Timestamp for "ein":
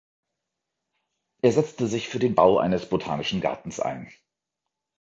3.79-4.11